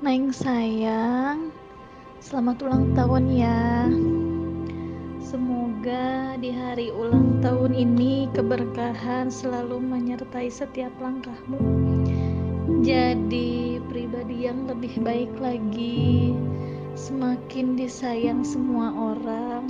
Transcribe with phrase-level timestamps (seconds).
[0.00, 1.52] Neng sayang,
[2.24, 3.84] selamat ulang tahun ya.
[5.20, 11.60] Semoga di hari ulang tahun ini keberkahan selalu menyertai setiap langkahmu.
[12.80, 16.32] Jadi pribadi yang lebih baik lagi,
[16.96, 19.69] semakin disayang semua orang,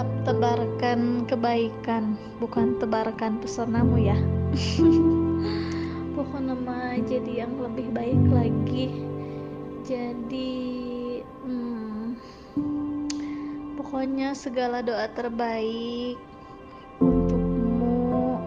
[0.00, 4.16] Tetap tebarkan kebaikan, bukan tebarkan pesonamu ya.
[6.16, 8.96] Pokoknya mah jadi yang lebih baik lagi.
[9.84, 10.56] Jadi
[11.44, 12.16] hmm,
[13.76, 16.16] pokoknya segala doa terbaik
[17.04, 18.40] untukmu.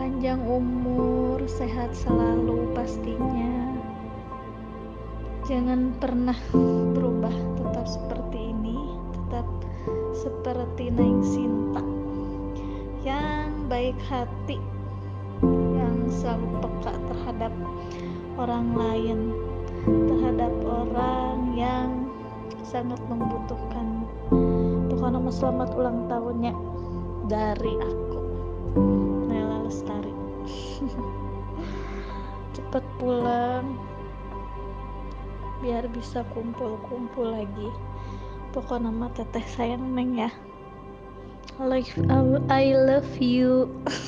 [0.00, 3.76] Panjang umur sehat selalu pastinya.
[5.44, 6.40] Jangan pernah
[6.96, 9.03] berubah tetap seperti ini
[10.14, 11.82] seperti Neng Sinta
[13.02, 14.60] yang baik hati
[15.74, 17.52] yang selalu peka terhadap
[18.38, 19.18] orang lain
[19.84, 22.08] terhadap orang yang
[22.64, 24.08] sangat membutuhkan.
[25.24, 26.52] Mau selamat ulang tahunnya
[27.32, 28.20] dari aku
[29.24, 30.12] Nela Lestari.
[32.56, 33.80] Cepet pulang
[35.64, 37.72] biar bisa kumpul-kumpul lagi
[38.54, 40.30] pokoknya nama teteh sayang neng ya.
[41.58, 43.66] I love, I love you.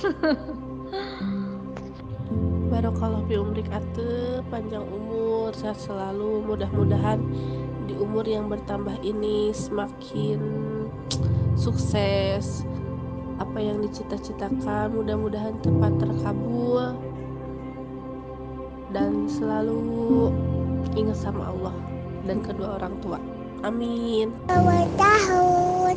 [2.70, 4.47] Barokallah fi umrik ate.
[4.47, 7.19] Panjang umur sehat selalu mudah-mudahan
[7.91, 10.39] di umur yang bertambah ini semakin
[11.58, 12.62] sukses.
[13.42, 16.94] Apa yang dicita-citakan mudah-mudahan tepat terkabul.
[18.94, 20.30] Dan selalu
[20.94, 21.74] ingat sama Allah
[22.27, 23.19] dan kedua orang tua
[23.64, 25.94] amin Selamat tahun.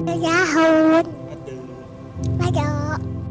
[0.00, 1.04] Tahun.
[2.40, 2.68] Ada.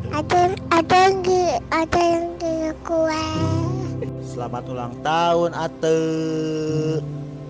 [0.10, 3.28] Ada ada nggak ada yang di kue.
[4.26, 6.02] Selamat ulang tahun Ate.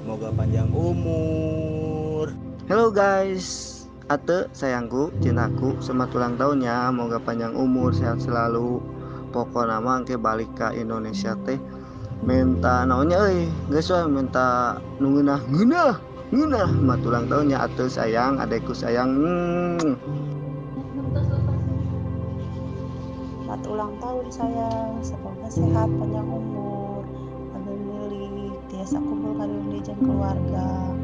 [0.04, 2.32] Semoga panjang umur.
[2.72, 3.76] Halo guys.
[4.10, 6.90] Ate sayangku, cintaku, selamat ulang tahun ya.
[6.90, 8.82] Moga panjang umur, sehat selalu.
[9.30, 11.62] Pokok nama ke balik ke Indonesia teh.
[12.20, 15.96] Minta naonnya euy, geus minta nungeunah ngeunah.
[16.30, 19.10] Ngeunah mat ulang tahunnya Ate sayang, adekku sayang.
[19.18, 19.98] Hmm.
[23.70, 27.06] Ulang tahun sayang, semoga sehat panjang umur,
[27.54, 30.99] ambil milik, tiasa kumpul kalian di keluarga.